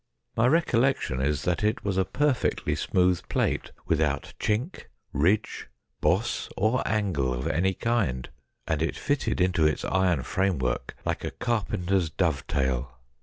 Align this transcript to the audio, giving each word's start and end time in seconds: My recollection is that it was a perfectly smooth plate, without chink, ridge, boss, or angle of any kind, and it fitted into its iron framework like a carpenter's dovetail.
My 0.35 0.47
recollection 0.47 1.21
is 1.21 1.43
that 1.43 1.63
it 1.63 1.85
was 1.85 1.95
a 1.95 2.05
perfectly 2.05 2.73
smooth 2.73 3.21
plate, 3.29 3.71
without 3.85 4.33
chink, 4.39 4.85
ridge, 5.13 5.67
boss, 6.01 6.49
or 6.57 6.81
angle 6.87 7.31
of 7.31 7.45
any 7.47 7.75
kind, 7.75 8.27
and 8.67 8.81
it 8.81 8.95
fitted 8.97 9.39
into 9.39 9.67
its 9.67 9.85
iron 9.85 10.23
framework 10.23 10.95
like 11.05 11.23
a 11.23 11.29
carpenter's 11.29 12.09
dovetail. 12.09 12.97